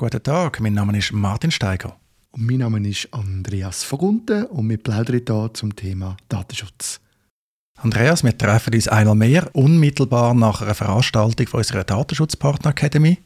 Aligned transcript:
Guten 0.00 0.22
Tag, 0.22 0.60
mein 0.60 0.72
Name 0.72 0.96
ist 0.96 1.12
Martin 1.12 1.50
Steiger. 1.50 1.94
Und 2.30 2.46
mein 2.46 2.56
Name 2.56 2.88
ist 2.88 3.12
Andreas 3.12 3.84
Vogunten 3.84 4.46
und 4.46 4.66
wir 4.70 4.78
plaudern 4.78 5.20
hier 5.26 5.50
zum 5.52 5.76
Thema 5.76 6.16
Datenschutz. 6.30 7.00
Andreas, 7.76 8.24
wir 8.24 8.38
treffen 8.38 8.72
uns 8.72 8.88
einmal 8.88 9.14
mehr 9.14 9.50
unmittelbar 9.52 10.32
nach 10.32 10.62
einer 10.62 10.74
Veranstaltung 10.74 11.46
von 11.46 11.58
unserer 11.58 11.84
Datenschutzpartner 11.84 12.70
Academy. 12.70 13.18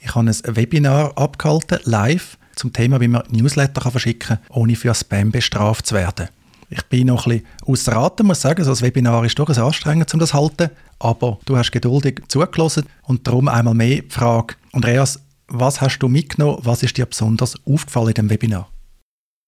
Ich 0.00 0.12
habe 0.12 0.28
ein 0.28 0.56
Webinar 0.56 1.16
abgehalten, 1.16 1.78
live, 1.84 2.36
zum 2.56 2.72
Thema, 2.72 3.00
wie 3.00 3.06
man 3.06 3.22
Newsletter 3.30 3.88
verschicken 3.88 4.38
kann, 4.38 4.38
ohne 4.48 4.74
für 4.74 4.92
Spam 4.96 5.30
bestraft 5.30 5.86
zu 5.86 5.94
werden. 5.94 6.30
Ich 6.68 6.82
bin 6.86 7.06
noch 7.06 7.28
ein 7.28 7.42
bisschen 7.42 7.46
außer 7.64 7.96
Atem, 7.96 8.26
muss 8.26 8.40
sagen, 8.40 8.64
so 8.64 8.72
ein 8.72 8.80
Webinar 8.80 9.24
ist 9.24 9.38
durchaus 9.38 9.58
anstrengend, 9.58 10.12
um 10.12 10.18
das 10.18 10.30
zu 10.30 10.36
halten, 10.36 10.70
aber 10.98 11.38
du 11.44 11.56
hast 11.56 11.70
geduldig 11.70 12.22
zugelassen 12.26 12.86
und 13.02 13.24
darum 13.24 13.46
einmal 13.46 13.74
mehr 13.74 14.02
die 14.02 14.10
Frage, 14.10 14.56
Andreas, 14.72 15.20
was 15.48 15.80
hast 15.80 15.98
du 15.98 16.08
mitgenommen? 16.08 16.60
Was 16.62 16.82
ist 16.82 16.96
dir 16.96 17.06
besonders 17.06 17.56
aufgefallen 17.66 18.08
in 18.08 18.14
dem 18.14 18.30
Webinar? 18.30 18.70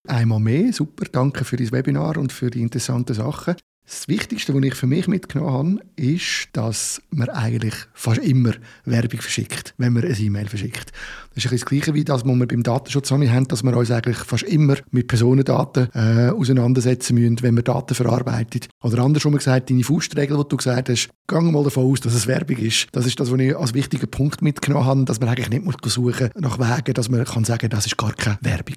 Einmal 0.09 0.41
mehr, 0.41 0.73
super, 0.73 1.05
danke 1.11 1.45
für 1.45 1.57
das 1.57 1.73
Webinar 1.73 2.17
und 2.17 2.33
für 2.33 2.51
die 2.51 2.63
interessanten 2.63 3.15
Sachen. 3.15 3.57
Das 3.91 4.07
Wichtigste, 4.07 4.55
was 4.55 4.63
ich 4.63 4.77
für 4.77 4.87
mich 4.87 5.09
mitgenommen 5.09 5.81
habe, 5.81 5.91
ist, 5.97 6.49
dass 6.53 7.03
man 7.11 7.29
eigentlich 7.29 7.75
fast 7.93 8.19
immer 8.19 8.53
Werbung 8.85 9.21
verschickt, 9.21 9.75
wenn 9.79 9.95
man 9.95 10.05
eine 10.05 10.17
E-Mail 10.17 10.47
verschickt. 10.47 10.93
Das 11.35 11.45
ist 11.45 11.51
ein 11.51 11.59
das 11.59 11.67
Gleiche 11.67 11.93
wie 11.93 12.05
das, 12.05 12.25
was 12.25 12.33
wir 12.33 12.47
beim 12.47 12.63
Datenschutz 12.63 13.11
haben, 13.11 13.49
dass 13.49 13.65
wir 13.65 13.77
uns 13.77 13.91
eigentlich 13.91 14.19
fast 14.19 14.45
immer 14.45 14.77
mit 14.93 15.09
Personendaten 15.09 15.89
äh, 15.93 16.31
auseinandersetzen 16.31 17.15
müssen, 17.15 17.43
wenn 17.43 17.57
wir 17.57 17.65
Daten 17.65 17.97
verarbeitet. 17.97 18.69
Oder 18.81 19.03
andersrum 19.03 19.35
gesagt, 19.35 19.71
deine 19.71 19.83
Faustregel, 19.83 20.37
die 20.37 20.49
du 20.49 20.57
gesagt 20.57 20.89
hast, 20.89 21.09
geh 21.27 21.41
mal 21.41 21.65
davon 21.65 21.91
aus, 21.91 21.99
dass 21.99 22.15
es 22.15 22.29
Werbung 22.29 22.59
ist. 22.59 22.87
Das 22.93 23.07
ist 23.07 23.19
das, 23.19 23.33
was 23.33 23.41
ich 23.41 23.57
als 23.57 23.75
wichtigen 23.75 24.09
Punkt 24.09 24.41
mitgenommen 24.41 24.87
habe, 24.87 25.05
dass 25.05 25.19
man 25.19 25.31
eigentlich 25.31 25.51
nicht 25.51 25.65
muss 25.65 25.75
suchen 25.93 26.31
nach 26.37 26.61
Wegen, 26.61 26.95
dass 26.95 27.09
man 27.09 27.25
kann 27.25 27.43
sagen, 27.43 27.69
das 27.69 27.87
ist 27.87 27.99
gar 27.99 28.13
keine 28.13 28.39
Werbung. 28.43 28.77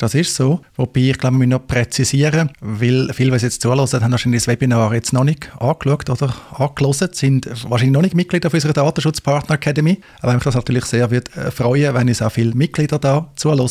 Das 0.00 0.14
ist 0.14 0.34
so. 0.34 0.60
Wobei, 0.76 1.10
ich 1.10 1.18
glaube, 1.18 1.34
wir 1.34 1.40
müssen 1.40 1.50
noch 1.50 1.66
präzisieren, 1.66 2.48
weil 2.62 3.12
viele, 3.12 3.36
die 3.36 3.44
jetzt 3.44 3.60
zuhören, 3.60 3.86
haben 3.86 4.10
wahrscheinlich 4.10 4.40
das 4.40 4.48
Webinar 4.48 4.94
jetzt 4.94 5.12
noch 5.12 5.24
nicht 5.24 5.50
angeschaut 5.60 6.08
oder 6.08 6.34
angelesen, 6.56 7.10
sind 7.12 7.46
wahrscheinlich 7.68 7.92
noch 7.92 8.00
nicht 8.00 8.14
Mitglieder 8.14 8.46
auf 8.46 8.54
unserer 8.54 8.72
Datenschutzpartner 8.72 9.56
Academy. 9.56 10.00
Aber 10.22 10.32
mich 10.32 10.42
das 10.42 10.54
natürlich 10.54 10.86
sehr 10.86 11.10
würde 11.10 11.30
äh, 11.32 11.50
freuen, 11.50 11.92
wenn 11.92 12.08
es 12.08 12.22
auch 12.22 12.32
viele 12.32 12.54
Mitglieder 12.54 12.98
da 12.98 13.30
zuhören. 13.36 13.68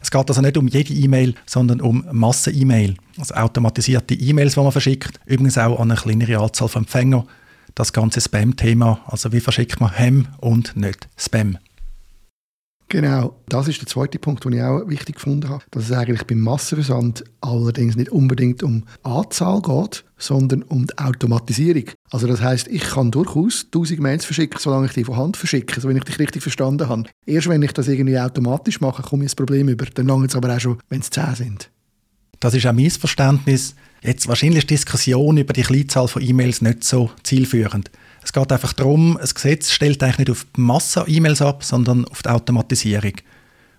Es 0.00 0.12
geht 0.12 0.28
also 0.28 0.40
nicht 0.40 0.56
um 0.56 0.68
jede 0.68 0.94
E-Mail, 0.94 1.34
sondern 1.44 1.80
um 1.80 2.06
Massen-E-Mail. 2.08 2.94
Also 3.18 3.34
automatisierte 3.34 4.14
E-Mails, 4.14 4.54
die 4.54 4.60
man 4.60 4.70
verschickt. 4.70 5.18
Übrigens 5.26 5.58
auch 5.58 5.80
an 5.80 5.90
eine 5.90 6.00
kleinere 6.00 6.38
Anzahl 6.40 6.68
von 6.68 6.82
Empfängern. 6.82 7.24
Das 7.74 7.92
ganze 7.92 8.20
Spam-Thema. 8.20 9.00
Also 9.08 9.32
wie 9.32 9.40
verschickt 9.40 9.80
man 9.80 9.90
Hem 9.90 10.28
und 10.38 10.76
nicht 10.76 11.08
Spam? 11.16 11.58
Genau, 12.88 13.40
das 13.48 13.66
ist 13.66 13.80
der 13.80 13.88
zweite 13.88 14.18
Punkt, 14.18 14.44
den 14.44 14.52
ich 14.52 14.62
auch 14.62 14.88
wichtig 14.88 15.16
gefunden 15.16 15.48
habe, 15.48 15.64
dass 15.70 15.84
es 15.84 15.92
eigentlich 15.92 16.24
beim 16.24 16.40
Massenversand 16.40 17.24
allerdings 17.40 17.96
nicht 17.96 18.10
unbedingt 18.10 18.62
um 18.62 18.84
Anzahl 19.02 19.62
geht, 19.62 20.04
sondern 20.18 20.62
um 20.62 20.86
die 20.86 20.98
Automatisierung. 20.98 21.84
Also 22.10 22.26
das 22.26 22.42
heißt, 22.42 22.68
ich 22.68 22.82
kann 22.82 23.10
durchaus 23.10 23.64
1000 23.66 24.00
Mails 24.00 24.24
verschicken, 24.24 24.60
solange 24.60 24.86
ich 24.86 24.92
die 24.92 25.04
von 25.04 25.16
Hand 25.16 25.36
verschicke, 25.36 25.80
so 25.80 25.88
wenn 25.88 25.96
ich 25.96 26.04
dich 26.04 26.18
richtig 26.18 26.42
verstanden 26.42 26.88
habe. 26.88 27.04
Erst 27.26 27.48
wenn 27.48 27.62
ich 27.62 27.72
das 27.72 27.88
irgendwie 27.88 28.18
automatisch 28.18 28.80
mache, 28.80 29.02
komme 29.02 29.24
ich 29.24 29.30
das 29.30 29.36
Problem 29.36 29.68
über. 29.68 29.86
Dann 29.86 30.06
lange 30.06 30.26
es 30.26 30.36
aber 30.36 30.54
auch 30.54 30.60
schon, 30.60 30.78
wenn 30.88 31.00
es 31.00 31.10
10 31.10 31.34
sind. 31.34 31.70
Das 32.38 32.54
ist 32.54 32.66
ein 32.66 32.76
Missverständnis. 32.76 33.74
Jetzt 34.04 34.28
wahrscheinlich 34.28 34.58
ist 34.58 34.70
die 34.70 34.74
Diskussion 34.74 35.38
über 35.38 35.54
die 35.54 35.62
Kleinzahl 35.62 36.08
von 36.08 36.20
E-Mails 36.20 36.60
nicht 36.60 36.84
so 36.84 37.10
zielführend. 37.22 37.90
Es 38.22 38.34
geht 38.34 38.52
einfach 38.52 38.74
darum, 38.74 39.16
das 39.18 39.34
Gesetz 39.34 39.70
stellt 39.70 40.02
eigentlich 40.02 40.18
nicht 40.18 40.30
auf 40.30 40.46
die 40.54 40.60
Masse 40.60 41.04
E-Mails 41.06 41.40
ab, 41.40 41.64
sondern 41.64 42.04
auf 42.08 42.22
die 42.22 42.28
Automatisierung. 42.28 43.14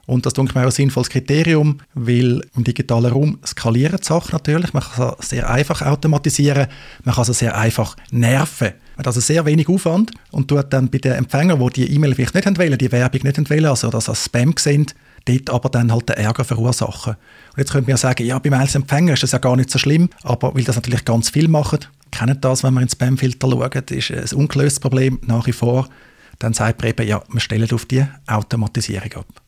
Und 0.07 0.25
das 0.25 0.33
denke 0.33 0.49
ich 0.49 0.55
mir 0.55 0.61
auch 0.61 0.65
ein 0.65 0.71
sinnvolles 0.71 1.11
Kriterium, 1.11 1.79
weil 1.93 2.41
im 2.55 2.63
digitalen 2.63 3.11
Raum 3.11 3.37
skalieren 3.45 3.99
die 4.01 4.05
Sachen 4.05 4.31
natürlich. 4.31 4.73
Man 4.73 4.81
kann 4.81 5.13
es 5.19 5.29
sehr 5.29 5.47
einfach 5.47 5.83
automatisieren, 5.83 6.67
man 7.03 7.13
kann 7.13 7.29
es 7.29 7.37
sehr 7.37 7.55
einfach 7.55 7.95
nerven. 8.09 8.73
Man 8.95 8.99
hat 8.99 9.07
also 9.07 9.19
sehr 9.19 9.45
wenig 9.45 9.69
Aufwand 9.69 10.09
und 10.31 10.47
tut 10.47 10.73
dann 10.73 10.89
bei 10.89 10.97
den 10.97 11.13
Empfängern, 11.13 11.59
die 11.59 11.85
die 11.85 11.93
E-Mail 11.93 12.15
vielleicht 12.15 12.33
nicht 12.33 12.57
wollen, 12.57 12.77
die 12.79 12.91
Werbung 12.91 13.21
nicht 13.21 13.49
wollen, 13.49 13.65
also 13.65 13.91
das 13.91 14.09
als 14.09 14.25
Spam 14.25 14.55
sehen, 14.57 14.87
dort 15.25 15.49
aber 15.49 15.69
dann 15.69 15.91
halt 15.91 16.09
den 16.09 16.17
Ärger 16.17 16.43
verursachen. 16.43 17.13
Und 17.13 17.57
jetzt 17.57 17.71
könnte 17.71 17.89
man 17.89 17.93
ja 17.93 17.97
sagen, 17.97 18.25
ja, 18.25 18.39
beim 18.39 18.51
Mails-Empfänger 18.51 19.13
ist 19.13 19.23
das 19.23 19.31
ja 19.31 19.39
gar 19.39 19.55
nicht 19.55 19.69
so 19.69 19.79
schlimm, 19.79 20.09
aber 20.23 20.55
weil 20.55 20.63
das 20.63 20.75
natürlich 20.75 21.03
ganz 21.05 21.29
viel 21.29 21.47
machen, 21.47 21.79
kennen 22.11 22.39
das, 22.39 22.63
wenn 22.63 22.73
man 22.73 22.83
ins 22.83 22.93
Spamfilter 22.93 23.49
schaut, 23.49 23.91
ist 23.91 24.11
ein 24.11 24.37
ungelöstes 24.39 24.79
Problem 24.79 25.19
nach 25.25 25.47
wie 25.47 25.51
vor. 25.51 25.87
Dann 26.39 26.53
sagt 26.53 26.81
man 26.81 26.89
eben, 26.89 27.07
ja, 27.07 27.21
wir 27.29 27.39
stellen 27.39 27.69
auf 27.71 27.85
die 27.85 28.05
Automatisierung 28.27 29.13
ab. 29.13 29.44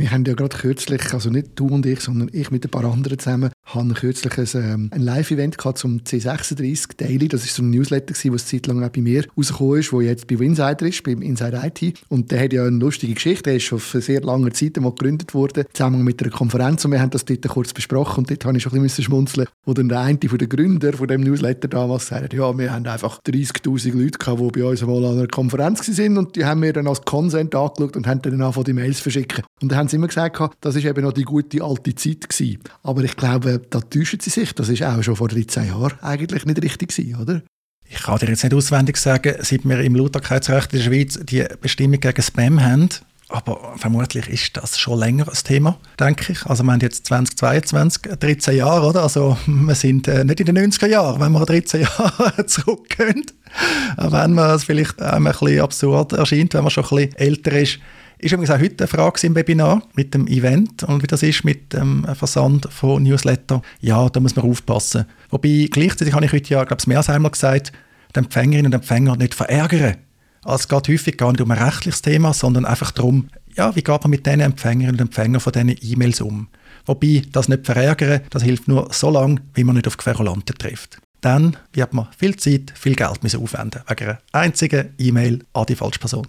Wir 0.00 0.12
haben 0.12 0.24
ja 0.24 0.34
gerade 0.34 0.56
kürzlich, 0.56 1.12
also 1.12 1.28
nicht 1.28 1.48
du 1.56 1.66
und 1.66 1.84
ich, 1.84 1.98
sondern 1.98 2.30
ich 2.32 2.52
mit 2.52 2.64
ein 2.64 2.70
paar 2.70 2.84
anderen 2.84 3.18
zusammen, 3.18 3.50
haben 3.64 3.92
kürzlich 3.94 4.38
ein, 4.38 4.62
ähm, 4.62 4.90
ein 4.92 5.02
Live-Event 5.02 5.56
zum 5.74 5.98
C36 5.98 6.96
Daily. 6.96 7.26
Das 7.26 7.44
ist 7.44 7.56
so 7.56 7.64
ein 7.64 7.70
Newsletter, 7.70 8.14
gewesen, 8.14 8.28
eine 8.28 8.38
Zeit 8.38 8.68
lang 8.68 8.84
auch 8.84 8.90
bei 8.90 9.00
mir 9.00 9.24
rausgekommen 9.36 9.80
ist, 9.80 9.92
wo 9.92 10.00
jetzt 10.00 10.28
bei 10.28 10.36
Insider 10.36 10.86
ist, 10.86 11.02
beim 11.02 11.20
Inside 11.20 11.60
IT. 11.64 11.98
Und 12.08 12.30
der 12.30 12.44
hat 12.44 12.52
ja 12.52 12.64
eine 12.64 12.78
lustige 12.78 13.12
Geschichte. 13.14 13.42
Der 13.42 13.56
ist 13.56 13.64
schon 13.64 13.80
vor 13.80 14.00
sehr 14.00 14.20
langer 14.20 14.52
Zeit 14.52 14.76
mal 14.76 14.90
gegründet 14.90 15.34
worden, 15.34 15.64
zusammen 15.72 16.04
mit 16.04 16.22
einer 16.22 16.30
Konferenz. 16.30 16.84
Und 16.84 16.92
wir 16.92 17.00
haben 17.00 17.10
das 17.10 17.24
dort 17.24 17.48
kurz 17.48 17.72
besprochen. 17.72 18.18
Und 18.18 18.30
dort 18.30 18.44
habe 18.44 18.56
ich 18.56 18.62
schon 18.62 18.72
ein 18.74 18.82
bisschen 18.82 19.02
schmunzeln 19.02 19.48
wo 19.64 19.74
dann 19.74 19.88
der 19.90 20.00
eine 20.00 20.18
von 20.26 20.38
den 20.38 20.48
Gründer 20.48 20.94
von 20.94 21.08
dem 21.08 21.20
Newsletter 21.20 21.68
damals 21.68 22.06
sagte, 22.06 22.36
ja, 22.36 22.56
wir 22.56 22.72
haben 22.72 22.86
einfach 22.86 23.20
30'000 23.20 23.92
Leute 23.94 24.18
gehabt, 24.18 24.40
die 24.40 24.60
bei 24.60 24.64
uns 24.64 24.80
mal 24.80 25.04
an 25.04 25.18
einer 25.18 25.26
Konferenz 25.26 25.86
waren. 25.86 26.16
Und 26.16 26.36
die 26.36 26.44
haben 26.46 26.62
wir 26.62 26.72
dann 26.72 26.86
als 26.86 27.02
Consent 27.02 27.54
angeschaut 27.54 27.96
und 27.96 28.06
haben 28.06 28.22
dann 28.22 28.40
angefangen, 28.40 28.64
die 28.64 28.72
Mails 28.72 29.00
verschicken. 29.00 29.44
Und 29.60 29.70
dann 29.70 29.87
haben 29.88 29.90
sie 29.90 29.96
immer 29.96 30.08
gesagt, 30.08 30.56
das 30.60 30.76
ist 30.76 30.84
eben 30.84 31.02
noch 31.02 31.12
die 31.12 31.24
gute 31.24 31.62
alte 31.62 31.94
Zeit 31.94 32.28
gewesen. 32.28 32.58
Aber 32.82 33.02
ich 33.04 33.16
glaube, 33.16 33.60
da 33.70 33.80
täuschen 33.80 34.20
sie 34.20 34.30
sich. 34.30 34.54
Das 34.54 34.68
ist 34.68 34.82
auch 34.82 35.02
schon 35.02 35.16
vor 35.16 35.28
13 35.28 35.68
Jahren 35.68 35.98
eigentlich 36.02 36.44
nicht 36.44 36.62
richtig 36.62 36.90
gewesen, 36.94 37.16
oder? 37.16 37.42
Ich 37.90 38.02
kann 38.02 38.18
dir 38.18 38.28
jetzt 38.28 38.44
nicht 38.44 38.54
auswendig 38.54 38.98
sagen, 38.98 39.36
seit 39.40 39.64
wir 39.64 39.80
im 39.80 39.94
Lauterkeitsrecht 39.94 40.74
in 40.74 40.78
der 40.80 40.84
Schweiz 40.84 41.18
die 41.22 41.44
Bestimmung 41.62 42.00
gegen 42.00 42.22
Spam 42.22 42.62
haben, 42.62 42.90
aber 43.30 43.74
vermutlich 43.76 44.28
ist 44.28 44.56
das 44.58 44.78
schon 44.78 44.98
länger 44.98 45.26
ein 45.26 45.34
Thema, 45.42 45.78
denke 45.98 46.32
ich. 46.32 46.44
Also 46.44 46.64
wir 46.64 46.72
haben 46.72 46.80
jetzt 46.80 47.06
2022, 47.06 48.18
13 48.20 48.56
Jahre, 48.56 48.88
oder? 48.88 49.02
Also 49.02 49.38
wir 49.46 49.74
sind 49.74 50.06
äh, 50.06 50.24
nicht 50.24 50.40
in 50.40 50.46
den 50.46 50.70
90er 50.70 50.86
Jahren, 50.86 51.18
wenn 51.20 51.32
wir 51.32 51.46
13 51.46 51.80
Jahre 51.98 52.44
zurückgehen. 52.44 53.24
Wenn 53.96 54.34
man 54.34 54.50
es 54.50 54.64
vielleicht 54.64 55.00
einem 55.00 55.26
ein 55.26 55.32
bisschen 55.32 55.60
absurd 55.60 56.12
erscheint, 56.12 56.52
wenn 56.52 56.62
man 56.64 56.70
schon 56.70 56.84
ein 56.84 56.90
bisschen 56.90 57.16
älter 57.16 57.52
ist, 57.52 57.78
ist 58.18 58.32
übrigens 58.32 58.50
auch 58.50 58.60
heute 58.60 58.84
eine 58.84 58.88
Frage 58.88 59.26
im 59.26 59.34
Webinar 59.34 59.82
mit 59.94 60.12
dem 60.12 60.26
Event 60.26 60.82
und 60.82 61.02
wie 61.02 61.06
das 61.06 61.22
ist 61.22 61.44
mit 61.44 61.72
dem 61.72 62.04
Versand 62.14 62.66
von 62.70 63.02
Newsletter. 63.02 63.62
Ja, 63.80 64.08
da 64.08 64.20
muss 64.20 64.34
man 64.34 64.44
aufpassen. 64.44 65.04
Wobei 65.30 65.68
gleichzeitig 65.70 66.14
habe 66.14 66.24
ich 66.24 66.32
heute 66.32 66.52
ja, 66.52 66.64
glaube 66.64 66.80
ich, 66.80 66.86
mehr 66.86 66.98
als 66.98 67.10
einmal 67.10 67.30
gesagt, 67.30 67.72
die 68.14 68.18
Empfängerinnen 68.18 68.72
und 68.72 68.74
Empfänger 68.74 69.16
nicht 69.16 69.34
verärgern. 69.34 69.96
Also 70.42 70.62
es 70.62 70.68
geht 70.68 70.88
häufig 70.88 71.16
gar 71.16 71.30
nicht 71.30 71.40
um 71.40 71.50
ein 71.50 71.62
rechtliches 71.62 72.02
Thema, 72.02 72.32
sondern 72.32 72.64
einfach 72.64 72.90
darum, 72.90 73.28
ja, 73.54 73.74
wie 73.76 73.82
geht 73.82 74.02
man 74.02 74.10
mit 74.10 74.26
diesen 74.26 74.40
Empfängerinnen 74.40 74.96
und 74.96 75.00
Empfängern 75.00 75.40
von 75.40 75.52
diesen 75.52 75.76
E-Mails 75.80 76.20
um. 76.20 76.48
Wobei, 76.86 77.22
das 77.32 77.48
nicht 77.48 77.66
verärgern, 77.66 78.22
das 78.30 78.42
hilft 78.42 78.66
nur 78.66 78.88
so 78.92 79.10
lange, 79.10 79.42
wie 79.54 79.64
man 79.64 79.76
nicht 79.76 79.86
auf 79.86 79.96
Querulanten 79.96 80.56
trifft. 80.56 80.98
Dann 81.20 81.56
wird 81.72 81.92
man 81.92 82.08
viel 82.16 82.36
Zeit, 82.36 82.72
viel 82.74 82.94
Geld 82.94 83.22
müssen 83.22 83.42
aufwenden 83.42 83.82
wegen 83.88 84.04
einer 84.04 84.18
einzigen 84.32 84.90
E-Mail 84.98 85.44
an 85.52 85.66
die 85.66 85.74
falsche 85.74 85.98
Person. 85.98 86.28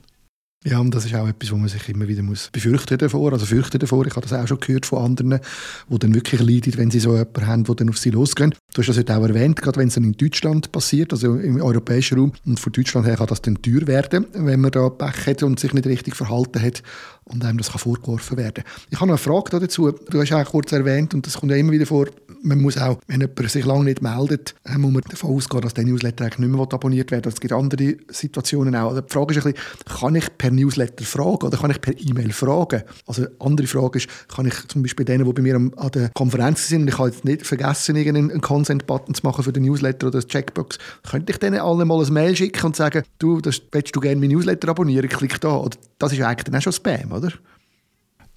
Ja, 0.66 0.80
und 0.80 0.94
das 0.94 1.06
ist 1.06 1.16
auch 1.16 1.25
etwas, 1.25 1.53
wo 1.53 1.56
man 1.56 1.70
sich 1.70 1.88
immer 1.88 2.09
wieder 2.09 2.22
muss 2.22 2.50
befürchten 2.52 2.97
davor, 2.97 3.31
also 3.31 3.46
fürchten 3.46 3.80
davor. 3.80 4.06
Ich 4.06 4.16
habe 4.18 4.28
das 4.28 4.38
auch 4.38 4.46
schon 4.46 4.59
gehört 4.59 4.86
von 4.86 5.06
anderen, 5.06 5.40
die 5.88 6.00
dann 6.00 6.14
wirklich 6.14 6.42
leiden, 6.42 6.78
wenn 6.78 6.92
sie 6.92 7.00
so 7.00 7.12
jemanden 7.16 7.47
haben, 7.47 7.64
der 7.64 7.75
dann 7.75 7.90
auf 7.90 7.97
sie 7.97 8.09
losgehen. 8.09 8.53
Du 8.74 8.81
hast 8.81 8.90
das 8.90 8.97
heute 8.97 9.16
auch 9.16 9.24
erwähnt, 9.24 9.62
gerade 9.62 9.80
wenn 9.80 9.88
es 9.88 9.94
dann 9.94 10.03
in 10.03 10.18
Deutschland 10.18 10.70
passiert, 10.74 11.14
also 11.14 11.36
im 11.36 11.62
europäischen 11.62 12.20
Raum. 12.20 12.34
Und 12.46 12.59
von 12.59 12.74
Deutschland 12.74 13.08
her 13.08 13.16
kann 13.16 13.28
das 13.28 13.42
dann 13.42 13.62
teuer 13.62 13.88
werden, 13.88 14.25
wenn 14.34 14.59
man 14.59 14.72
da 14.72 14.90
Pech 14.90 15.28
hat 15.28 15.44
und 15.44 15.62
sich 15.62 15.72
nicht 15.72 15.88
richtig 15.88 16.18
verhalten 16.18 16.62
hat 16.62 16.84
und 17.24 17.46
einem 17.46 17.59
das 17.59 17.72
kann 17.72 17.80
vorgeworfen 17.80 18.35
werden. 18.35 18.66
Ich 18.90 19.00
habe 19.00 19.08
noch 19.08 19.14
eine 19.14 19.17
Frage 19.17 19.62
dazu. 19.62 19.94
Du 20.09 20.20
hast 20.20 20.34
auch 20.34 20.44
kurz 20.44 20.73
erwähnt, 20.73 21.14
und 21.14 21.26
das 21.26 21.38
kommt 21.38 21.53
ja 21.53 21.58
immer 21.58 21.72
wieder 21.72 21.85
vor, 21.85 22.08
man 22.41 22.62
muss 22.62 22.78
auch, 22.78 23.00
wenn 23.08 23.22
jemand 23.22 23.50
sich 23.50 23.66
lange 23.66 23.86
nicht 23.86 24.02
meldet, 24.02 24.56
äh, 24.66 24.78
muss 24.78 24.91
man 24.91 25.02
davon 25.09 25.36
ausgehen, 25.36 25.62
dass 25.62 25.74
der 25.74 25.86
Newsletter 25.86 26.26
eigentlich 26.26 26.40
nicht 26.40 26.50
mehr 26.50 26.62
abonniert 26.62 27.12
wird. 27.12 27.26
Es 27.26 27.40
gibt 27.40 27.53
andere 27.53 27.97
Situationen 28.09 28.76
auch. 28.76 28.90
Also 28.90 29.02
die 29.02 29.12
Frage 29.12 29.34
ist 29.34 29.46
ein 29.46 29.53
bisschen, 29.53 29.97
kann 30.00 30.16
ich 30.16 30.38
per 30.38 30.52
Newsletter 30.52 31.03
fragen 31.03 31.47
oder 31.47 31.58
kann 31.58 31.72
ich 31.72 31.82
per 31.82 31.94
E-Mail 31.97 32.32
fragen? 32.32 32.84
Also 33.08 33.24
eine 33.24 33.32
andere 33.40 33.68
Frage 33.68 34.00
ist, 34.00 34.09
kann 34.28 34.46
ich 34.46 34.68
zum 34.68 34.84
Beispiel 34.84 35.06
denen, 35.06 35.26
die 35.26 35.34
bei 35.34 35.41
mir 35.41 35.56
an 35.56 35.91
der 35.94 36.09
Konferenz 36.09 36.68
sind, 36.68 36.84
und 36.84 36.88
ich 36.90 36.97
habe 36.97 37.09
jetzt 37.09 37.26
nicht 37.26 37.46
vergessen, 37.46 37.96
irgendeinen 37.96 38.41
Consent-Button 38.41 39.16
zu 39.16 39.26
machen 39.26 39.44
für 39.44 39.53
den 39.53 39.64
Newsletter 39.64 40.08
oder 40.08 40.20
das 40.20 40.28
Checkbox, 40.28 40.78
könnte 41.09 41.32
ich 41.32 41.40
denen 41.40 41.59
alle 41.59 41.86
mal 41.86 42.03
ein 42.03 42.14
Mail 42.14 42.36
schicken 42.36 42.66
und 42.66 42.76
sagen, 42.76 43.03
du, 43.20 43.41
das 43.41 43.62
willst 43.72 43.96
du 43.96 44.00
gerne 44.00 44.20
mein 44.20 44.30
Newsletter 44.30 44.70
abonnieren, 44.70 45.09
klick 45.09 45.40
da. 45.41 45.66
Das 45.97 46.14
ist 46.14 46.22
eigentlich 46.22 46.46
dann 46.46 46.56
auch 46.56 46.62
schon 46.62 46.74
Spam, 46.74 47.12
oder? 47.12 47.32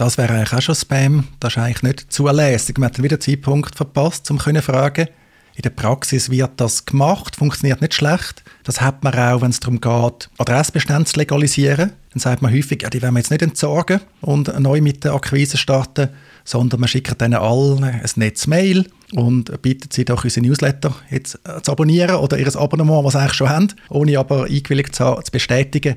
Das 0.03 0.19
wäre 0.19 0.35
eigentlich 0.35 0.53
auch 0.53 0.61
schon 0.61 0.75
Spam. 0.75 1.29
Das 1.39 1.53
ist 1.53 1.59
eigentlich 1.59 1.83
nicht 1.85 2.13
zulässig. 2.13 2.77
Man 2.77 2.89
hat 2.89 3.01
wieder 3.01 3.21
Zeitpunkt 3.21 3.77
verpasst, 3.77 4.29
um 4.33 4.41
zu 4.41 4.61
fragen. 4.61 5.07
In 5.55 5.63
der 5.63 5.71
Praxis 5.71 6.29
wird 6.29 6.51
das 6.57 6.87
gemacht, 6.87 7.37
funktioniert 7.37 7.81
nicht 7.81 7.95
schlecht. 7.95 8.43
Das 8.65 8.81
hat 8.81 9.05
man 9.05 9.15
auch, 9.15 9.43
wenn 9.43 9.51
es 9.51 9.61
darum 9.61 9.81
geht, 9.81 10.29
Adressbestände 10.39 11.05
zu 11.05 11.21
legalisieren. 11.21 11.93
dann 12.13 12.21
sagt 12.21 12.43
man 12.43 12.53
häufig, 12.53 12.83
ja, 12.83 12.91
die 12.91 13.01
werden 13.01 13.15
wir 13.15 13.21
jetzt 13.21 13.31
nicht 13.31 13.43
entsorgen 13.43 14.01
und 14.21 14.59
neu 14.59 14.81
mit 14.81 15.05
der 15.05 15.15
Akquise 15.15 15.57
starten, 15.57 16.09
sondern 16.45 16.81
man 16.81 16.89
schickt 16.89 17.21
denen 17.21 17.35
allen 17.35 17.85
ein 17.85 18.03
Netzmail 18.17 18.87
und 19.13 19.63
bittet 19.63 19.93
sie 19.93 20.05
doch 20.05 20.25
unsere 20.25 20.45
Newsletter 20.45 20.97
jetzt 21.11 21.39
zu 21.63 21.71
abonnieren 21.71 22.17
oder 22.17 22.39
ihr 22.39 22.57
Abonnement, 22.57 23.05
was 23.05 23.13
sie 23.13 23.21
eigentlich 23.21 23.35
schon 23.35 23.51
haben, 23.51 23.69
ohne 23.89 24.19
aber 24.19 24.47
eingewilligt 24.47 24.97
zu, 24.97 25.05
haben, 25.05 25.25
zu 25.25 25.31
bestätigen. 25.31 25.95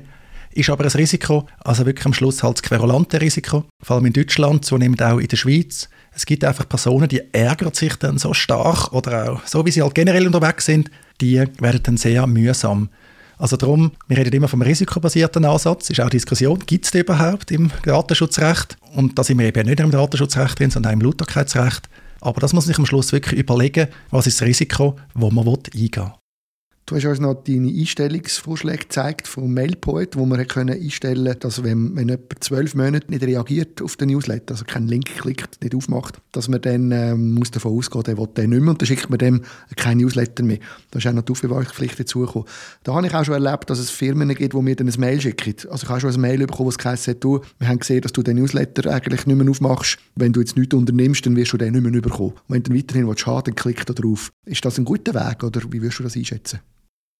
Ist 0.56 0.70
aber 0.70 0.84
ein 0.84 0.90
Risiko, 0.90 1.46
also 1.62 1.84
wirklich 1.84 2.06
am 2.06 2.14
Schluss 2.14 2.42
halt 2.42 2.56
das 2.56 2.62
querulante 2.62 3.20
Risiko, 3.20 3.66
vor 3.82 3.96
allem 3.96 4.06
in 4.06 4.14
Deutschland, 4.14 4.64
zunehmend 4.64 5.02
auch 5.02 5.18
in 5.18 5.28
der 5.28 5.36
Schweiz. 5.36 5.90
Es 6.14 6.24
gibt 6.24 6.44
einfach 6.44 6.66
Personen, 6.66 7.08
die 7.08 7.20
ärgern 7.34 7.74
sich 7.74 7.94
dann 7.96 8.16
so 8.16 8.32
stark 8.32 8.90
oder 8.94 9.32
auch 9.32 9.46
so, 9.46 9.66
wie 9.66 9.70
sie 9.70 9.82
halt 9.82 9.94
generell 9.94 10.26
unterwegs 10.26 10.64
sind, 10.64 10.90
die 11.20 11.36
werden 11.36 11.82
dann 11.82 11.98
sehr 11.98 12.26
mühsam. 12.26 12.88
Also 13.36 13.58
darum, 13.58 13.92
wir 14.08 14.16
reden 14.16 14.32
immer 14.32 14.48
vom 14.48 14.62
risikobasierten 14.62 15.44
Ansatz. 15.44 15.90
Ist 15.90 16.00
auch 16.00 16.08
Diskussion, 16.08 16.58
gibt 16.64 16.86
es 16.86 16.90
den 16.90 17.02
überhaupt 17.02 17.50
im 17.50 17.70
Datenschutzrecht? 17.82 18.78
Und 18.94 19.18
da 19.18 19.24
sind 19.24 19.38
wir 19.38 19.44
eben 19.44 19.66
nicht 19.66 19.80
im 19.80 19.90
Datenschutzrecht 19.90 20.58
drin, 20.58 20.70
sondern 20.70 20.92
auch 20.92 20.94
im 20.94 21.02
Lauterkeitsrecht. 21.02 21.90
Aber 22.22 22.40
das 22.40 22.54
muss 22.54 22.64
sich 22.64 22.78
am 22.78 22.86
Schluss 22.86 23.12
wirklich 23.12 23.38
überlegen, 23.38 23.88
was 24.10 24.26
ist 24.26 24.40
das 24.40 24.48
Risiko, 24.48 24.96
wo 25.12 25.30
man 25.30 25.46
eingehen 25.46 25.90
will. 25.96 26.12
Du 26.88 26.94
hast 26.94 27.04
uns 27.04 27.18
noch 27.18 27.34
deine 27.42 27.66
Einstellungsvorschläge 27.66 28.78
gezeigt 28.84 29.26
vom 29.26 29.52
Mailpoet, 29.52 30.14
wo 30.14 30.24
man 30.24 30.46
können 30.46 30.80
einstellen 30.80 31.24
konnte, 31.24 31.40
dass 31.40 31.64
wenn, 31.64 31.96
wenn 31.96 32.08
jemand 32.08 32.44
zwölf 32.44 32.76
Monate 32.76 33.10
nicht 33.10 33.24
reagiert 33.24 33.82
auf 33.82 33.96
den 33.96 34.10
Newsletter, 34.10 34.54
also 34.54 34.64
keinen 34.64 34.86
Link 34.86 35.06
klickt, 35.06 35.60
nicht 35.64 35.74
aufmacht, 35.74 36.20
dass 36.30 36.46
man 36.46 36.60
dann 36.60 36.92
ähm, 36.92 37.34
muss 37.34 37.50
davon 37.50 37.76
ausgehen, 37.76 38.04
der 38.04 38.16
will 38.16 38.28
den 38.28 38.50
nicht 38.50 38.60
mehr 38.60 38.70
und 38.70 38.80
dann 38.80 38.86
schickt 38.86 39.10
man 39.10 39.18
dem 39.18 39.42
keinen 39.74 39.98
Newsletter 39.98 40.44
mehr. 40.44 40.58
Da 40.92 41.00
ist 41.00 41.08
auch 41.08 41.12
noch 41.12 41.22
die 41.22 41.32
Aufbewahrungspflicht 41.32 41.98
dazugekommen. 41.98 42.46
Da 42.84 42.94
habe 42.94 43.04
ich 43.04 43.14
auch 43.16 43.24
schon 43.24 43.34
erlebt, 43.44 43.68
dass 43.68 43.80
es 43.80 43.90
Firmen 43.90 44.28
gibt, 44.28 44.52
die 44.52 44.62
mir 44.62 44.76
dann 44.76 44.88
ein 44.88 45.00
Mail 45.00 45.20
schicken. 45.20 45.56
Also 45.68 45.86
ich 45.86 45.88
habe 45.88 46.00
schon 46.00 46.14
ein 46.14 46.20
Mail 46.20 46.46
bekommen, 46.46 46.70
das 46.70 46.84
heisst, 46.84 47.16
du, 47.18 47.40
wir 47.58 47.66
haben 47.66 47.80
gesehen, 47.80 48.02
dass 48.02 48.12
du 48.12 48.22
den 48.22 48.36
Newsletter 48.36 48.88
eigentlich 48.94 49.26
nicht 49.26 49.36
mehr 49.36 49.50
aufmachst. 49.50 49.98
Wenn 50.14 50.32
du 50.32 50.38
jetzt 50.38 50.56
nichts 50.56 50.72
unternimmst, 50.72 51.26
dann 51.26 51.34
wirst 51.34 51.52
du 51.52 51.56
den 51.56 51.72
nicht 51.72 51.82
mehr 51.82 52.00
bekommen. 52.00 52.34
Und 52.46 52.54
wenn 52.54 52.62
du 52.62 52.70
dann 52.70 52.78
weiterhin 52.78 53.08
willst, 53.08 53.26
dann 53.26 53.56
klick 53.56 53.84
da 53.86 53.92
drauf. 53.92 54.30
Ist 54.44 54.64
das 54.64 54.78
ein 54.78 54.84
guter 54.84 55.14
Weg 55.14 55.42
oder 55.42 55.60
wie 55.72 55.82
würdest 55.82 55.98
du 55.98 56.04
das 56.04 56.14
einschätzen? 56.14 56.60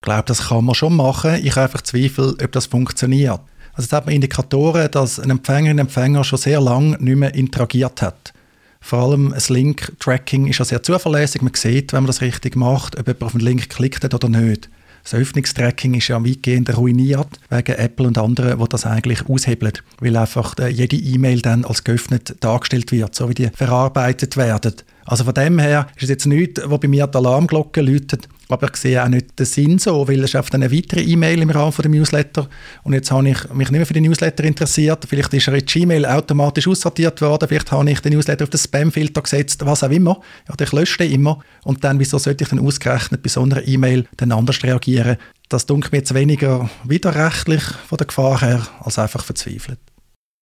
Ich 0.00 0.06
glaube, 0.06 0.24
das 0.26 0.48
kann 0.48 0.64
man 0.64 0.74
schon 0.74 0.94
machen. 0.94 1.40
Ich 1.42 1.52
habe 1.52 1.62
einfach 1.62 1.82
Zweifel, 1.82 2.36
ob 2.42 2.52
das 2.52 2.66
funktioniert. 2.66 3.40
Also 3.72 3.86
es 3.86 3.92
hat 3.92 4.06
man 4.06 4.14
Indikatoren, 4.14 4.90
dass 4.90 5.18
ein 5.18 5.30
Empfänger 5.30 5.70
ein 5.70 5.78
Empfänger 5.78 6.24
schon 6.24 6.38
sehr 6.38 6.60
lange 6.60 6.96
nicht 6.98 7.16
mehr 7.16 7.34
interagiert 7.34 8.02
hat. 8.02 8.32
Vor 8.80 9.00
allem 9.00 9.32
das 9.34 9.48
Link-Tracking 9.48 10.46
ist 10.46 10.58
ja 10.58 10.64
sehr 10.64 10.82
zuverlässig. 10.82 11.42
Man 11.42 11.54
sieht, 11.54 11.92
wenn 11.92 12.04
man 12.04 12.06
das 12.06 12.20
richtig 12.20 12.56
macht, 12.56 12.96
ob 12.96 13.06
jemand 13.06 13.22
auf 13.24 13.32
den 13.32 13.40
Link 13.40 13.68
klickt 13.68 14.04
hat 14.04 14.14
oder 14.14 14.28
nicht. 14.28 14.70
Das 15.02 15.14
Öffnungstracking 15.14 15.94
ist 15.94 16.08
ja 16.08 16.24
weitgehend 16.24 16.76
ruiniert 16.76 17.28
wegen 17.48 17.76
Apple 17.76 18.08
und 18.08 18.18
anderen, 18.18 18.58
die 18.58 18.68
das 18.68 18.86
eigentlich 18.86 19.28
aushebeln, 19.28 19.74
weil 20.00 20.16
einfach 20.16 20.58
äh, 20.58 20.68
jede 20.68 20.96
E-Mail 20.96 21.42
dann 21.42 21.64
als 21.64 21.84
geöffnet 21.84 22.34
dargestellt 22.40 22.90
wird, 22.90 23.14
so 23.14 23.28
wie 23.28 23.34
die 23.34 23.48
verarbeitet 23.50 24.36
werden. 24.36 24.74
Also 25.06 25.22
von 25.22 25.34
dem 25.34 25.58
her 25.60 25.86
ist 25.94 26.04
es 26.04 26.08
jetzt 26.08 26.26
nichts, 26.26 26.60
wo 26.66 26.78
bei 26.78 26.88
mir 26.88 27.06
die 27.06 27.16
Alarmglocke 27.16 27.80
läutet, 27.80 28.28
aber 28.48 28.68
ich 28.68 28.76
sehe 28.76 29.02
auch 29.02 29.08
nicht 29.08 29.38
den 29.38 29.46
Sinn 29.46 29.78
so, 29.78 30.06
weil 30.08 30.22
es 30.24 30.34
ist 30.34 30.54
eine 30.54 30.72
weitere 30.72 31.02
E-Mail 31.02 31.42
im 31.42 31.50
Rahmen 31.50 31.72
des 31.72 31.86
Newsletter 31.86 32.48
und 32.82 32.92
jetzt 32.92 33.10
habe 33.12 33.28
ich 33.28 33.48
mich 33.50 33.70
nicht 33.70 33.78
mehr 33.78 33.86
für 33.86 33.94
die 33.94 34.00
Newsletter 34.00 34.42
interessiert. 34.44 35.04
Vielleicht 35.08 35.32
ist 35.32 35.46
er 35.46 35.54
in 35.54 35.64
Gmail 35.64 36.06
automatisch 36.06 36.66
aussortiert 36.66 37.20
worden, 37.20 37.48
vielleicht 37.48 37.70
habe 37.70 37.88
ich 37.88 38.00
den 38.00 38.14
Newsletter 38.14 38.44
auf 38.44 38.50
den 38.50 38.58
Spam-Filter 38.58 39.22
gesetzt, 39.22 39.64
was 39.64 39.84
auch 39.84 39.90
immer. 39.90 40.20
Ja, 40.48 40.54
ich 40.60 40.72
lösche 40.72 40.98
den 40.98 41.12
immer 41.12 41.38
und 41.62 41.84
dann, 41.84 42.00
wieso 42.00 42.18
sollte 42.18 42.42
ich 42.42 42.50
dann 42.50 42.58
ausgerechnet 42.58 43.22
bei 43.22 43.28
so 43.28 43.42
einer 43.42 43.66
E-Mail 43.66 44.06
dann 44.16 44.32
anders 44.32 44.62
reagieren? 44.64 45.18
Das 45.48 45.66
dunkelt 45.66 45.92
mir 45.92 45.98
jetzt 45.98 46.14
weniger 46.14 46.68
widerrechtlich 46.82 47.62
von 47.62 47.98
der 47.98 48.08
Gefahr 48.08 48.40
her, 48.40 48.66
als 48.80 48.98
einfach 48.98 49.22
verzweifelt. 49.24 49.78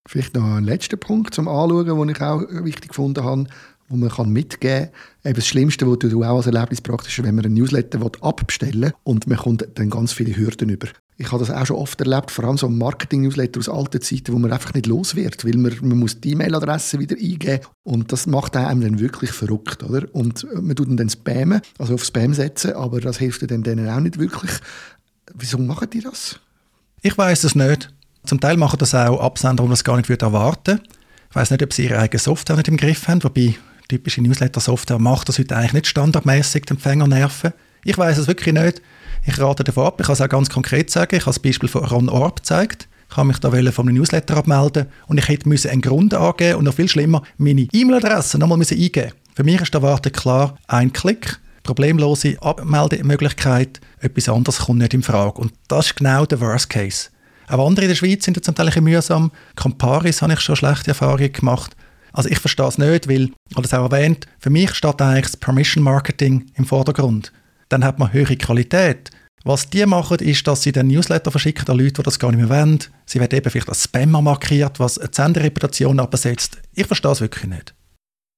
Vielleicht 0.07 0.35
noch 0.35 0.43
ein 0.43 0.63
letzter 0.63 0.97
Punkt 0.97 1.33
zum 1.33 1.47
Anschauen, 1.47 1.85
den 1.85 2.09
ich 2.09 2.21
auch 2.21 2.41
wichtig 2.63 2.89
gefunden 2.89 3.23
habe 3.23 3.45
wo 3.87 3.95
man 3.95 4.33
mitgeben 4.33 4.89
kann. 5.23 5.33
das 5.33 5.47
Schlimmste, 5.47 5.87
was 5.89 5.99
du 5.99 6.23
auch 6.23 6.37
als 6.37 6.47
Erlebnis 6.47 6.81
praktisch 6.81 7.21
wenn 7.21 7.35
man 7.35 7.45
einen 7.45 7.53
Newsletter 7.53 7.99
abbestellen 8.21 8.81
will 8.81 8.93
und 9.03 9.27
man 9.27 9.37
kommt 9.37 9.67
dann 9.75 9.89
ganz 9.89 10.11
viele 10.11 10.35
Hürden 10.35 10.69
über. 10.69 10.87
Ich 11.17 11.31
habe 11.31 11.39
das 11.39 11.49
auch 11.49 11.65
schon 11.65 11.77
oft 11.77 11.99
erlebt, 12.01 12.29
vor 12.29 12.45
allem 12.45 12.57
so 12.57 12.67
Marketing-Newsletter 12.67 13.59
aus 13.59 13.69
alten 13.69 14.01
Zeiten, 14.01 14.33
wo 14.33 14.39
man 14.39 14.51
einfach 14.51 14.73
nicht 14.73 14.87
los 14.87 15.15
wird, 15.15 15.45
weil 15.45 15.55
man, 15.55 15.73
man 15.81 15.99
muss 15.99 16.19
die 16.19 16.31
E-Mail-Adresse 16.31 16.99
wieder 16.99 17.15
eingeben 17.15 17.61
und 17.83 18.11
das 18.11 18.27
macht 18.27 18.57
einem 18.57 18.81
dann 18.81 18.99
wirklich 18.99 19.31
verrückt, 19.31 19.83
oder? 19.83 20.07
Und 20.13 20.45
man 20.53 20.75
tut 20.75 20.99
dann 20.99 21.09
spammen, 21.09 21.61
also 21.77 21.93
auf 21.93 22.03
Spam 22.03 22.33
setzen, 22.33 22.73
aber 22.73 22.99
das 22.99 23.19
hilft 23.19 23.49
dann 23.49 23.63
denen 23.63 23.87
auch 23.87 23.99
nicht 24.01 24.19
wirklich. 24.19 24.51
Wieso 25.33 25.57
machen 25.57 25.89
die 25.91 26.01
das? 26.01 26.39
Ich 27.01 27.17
weiß 27.17 27.45
es 27.45 27.55
nicht. 27.55 27.93
Zum 28.25 28.39
Teil 28.39 28.57
machen 28.57 28.79
das 28.79 28.93
auch 28.95 29.21
Absender, 29.21 29.63
die 29.65 29.71
es 29.71 29.83
gar 29.83 29.97
nicht 29.97 30.09
erwarten 30.09 30.79
würde. 30.79 30.83
Ich 31.29 31.35
weiß 31.35 31.51
nicht, 31.51 31.63
ob 31.63 31.73
sie 31.73 31.83
ihre 31.83 31.99
eigene 31.99 32.19
Software 32.19 32.55
nicht 32.55 32.67
im 32.67 32.77
Griff 32.77 33.07
haben, 33.07 33.23
wobei 33.23 33.55
typische 33.87 34.21
Newsletter-Software 34.21 34.99
macht 34.99 35.29
das 35.29 35.39
heute 35.39 35.55
eigentlich 35.55 35.73
nicht 35.73 35.87
standardmäßig, 35.87 36.65
den 36.65 36.77
Empfänger 36.77 37.07
nerven. 37.07 37.53
Ich 37.83 37.97
weiß 37.97 38.17
es 38.17 38.27
wirklich 38.27 38.53
nicht. 38.53 38.81
Ich 39.25 39.39
rate 39.39 39.63
davon 39.63 39.87
ab. 39.87 39.99
Ich 39.99 40.05
kann 40.05 40.13
es 40.13 40.21
auch 40.21 40.29
ganz 40.29 40.49
konkret 40.49 40.89
sagen. 40.89 41.15
Ich 41.15 41.21
habe 41.25 41.33
das 41.33 41.39
Beispiel 41.39 41.69
von 41.69 41.85
Ron 41.85 42.09
Orb 42.09 42.37
gezeigt. 42.37 42.87
Ich 43.09 43.17
habe 43.17 43.27
mich 43.27 43.39
da 43.39 43.49
einem 43.49 43.95
Newsletter 43.95 44.37
abmelden 44.37 44.87
und 45.07 45.17
ich 45.17 45.27
hätte 45.27 45.49
einen 45.69 45.81
Grund 45.81 46.13
angeben 46.13 46.57
und 46.57 46.65
noch 46.65 46.73
viel 46.73 46.89
schlimmer, 46.89 47.21
meine 47.37 47.67
E-Mail-Adresse 47.71 48.37
nochmal 48.37 48.57
müssen 48.57 48.77
eingeben. 48.77 49.11
Für 49.35 49.43
mich 49.43 49.61
ist 49.61 49.73
der 49.73 49.81
Warte 49.81 50.11
klar, 50.11 50.57
ein 50.67 50.91
Klick, 50.91 51.39
problemlose 51.63 52.41
Abmeldemöglichkeit, 52.41 53.79
etwas 53.99 54.29
anderes 54.29 54.59
kommt 54.59 54.79
nicht 54.79 54.93
in 54.93 55.03
Frage. 55.03 55.39
Und 55.39 55.53
das 55.67 55.87
ist 55.87 55.95
genau 55.95 56.25
der 56.25 56.41
Worst 56.41 56.69
Case. 56.69 57.09
Auch 57.47 57.67
andere 57.67 57.85
in 57.85 57.89
der 57.89 57.95
Schweiz 57.95 58.25
sind 58.25 58.43
zum 58.43 58.55
Teil 58.55 58.71
mühsam. 58.81 59.31
Camparis 59.55 60.21
habe 60.21 60.33
ich 60.33 60.41
schon 60.41 60.55
schlechte 60.55 60.89
Erfahrungen 60.89 61.31
gemacht. 61.31 61.75
Also 62.15 62.29
ich 62.29 62.39
verstehe 62.39 62.67
es 62.67 62.77
nicht, 62.77 63.09
weil, 63.09 63.29
ich 63.49 63.55
habe 63.55 63.67
es 63.67 63.73
auch 63.73 63.91
erwähnt, 63.91 64.25
für 64.39 64.49
mich 64.49 64.73
steht 64.73 65.01
eigentlich 65.01 65.25
das 65.25 65.37
Permission 65.37 65.83
Marketing 65.83 66.45
im 66.55 66.65
Vordergrund. 66.65 67.33
Dann 67.69 67.83
hat 67.83 67.99
man 67.99 68.13
höhere 68.13 68.37
Qualität. 68.37 69.11
Was 69.43 69.69
die 69.69 69.85
machen, 69.85 70.19
ist, 70.19 70.47
dass 70.47 70.63
sie 70.63 70.71
den 70.71 70.87
Newsletter 70.87 71.29
verschicken 71.29 71.67
an 71.67 71.77
Leute, 71.77 71.93
die 71.93 72.03
das 72.03 72.17
gar 72.17 72.31
nicht 72.31 72.39
mehr 72.39 72.49
wollen. 72.49 72.79
Sie 73.05 73.19
werden 73.19 73.37
eben 73.37 73.49
vielleicht 73.51 73.69
als 73.69 73.83
Spammer 73.83 74.21
markiert, 74.21 74.79
was 74.79 74.97
eine 74.97 75.09
Senderreputation 75.11 75.99
absetzt. 75.99 76.57
Ich 76.73 76.87
verstehe 76.87 77.11
es 77.11 77.21
wirklich 77.21 77.45
nicht 77.45 77.74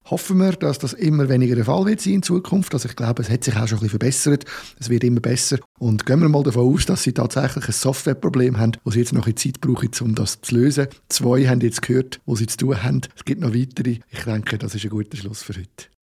hoffen 0.09 0.37
wir, 0.37 0.53
dass 0.53 0.79
das 0.79 0.93
immer 0.93 1.29
weniger 1.29 1.55
der 1.55 1.65
Fall 1.65 1.85
wird 1.85 2.01
sein 2.01 2.13
in 2.13 2.23
Zukunft. 2.23 2.73
Also 2.73 2.87
ich 2.89 2.95
glaube, 2.95 3.21
es 3.21 3.29
hat 3.29 3.43
sich 3.43 3.55
auch 3.55 3.67
schon 3.67 3.77
ein 3.77 3.81
bisschen 3.81 3.89
verbessert. 3.89 4.45
Es 4.79 4.89
wird 4.89 5.03
immer 5.03 5.19
besser. 5.19 5.59
Und 5.79 6.05
gehen 6.05 6.21
wir 6.21 6.29
mal 6.29 6.43
davon 6.43 6.73
aus, 6.73 6.85
dass 6.85 7.03
sie 7.03 7.13
tatsächlich 7.13 7.67
ein 7.67 7.73
Softwareproblem 7.73 8.57
haben, 8.57 8.73
wo 8.83 8.91
sie 8.91 8.99
jetzt 8.99 9.13
noch 9.13 9.27
ein 9.27 9.37
Zeit 9.37 9.61
brauchen, 9.61 9.89
um 10.01 10.15
das 10.15 10.41
zu 10.41 10.55
lösen. 10.55 10.87
Zwei 11.09 11.47
haben 11.47 11.61
jetzt 11.61 11.81
gehört, 11.81 12.19
wo 12.25 12.35
sie 12.35 12.47
zu 12.47 12.57
tun 12.57 12.83
haben. 12.83 13.01
Es 13.15 13.25
gibt 13.25 13.41
noch 13.41 13.53
weitere. 13.53 13.99
Ich 14.09 14.23
denke, 14.23 14.57
das 14.57 14.75
ist 14.75 14.83
ein 14.83 14.89
guter 14.89 15.17
Schluss 15.17 15.43
für 15.43 15.53
heute. 15.53 15.96